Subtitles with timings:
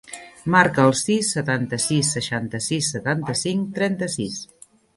[0.53, 4.45] Marca el sis, setanta-sis, seixanta-sis, setanta-cinc, trenta-sis.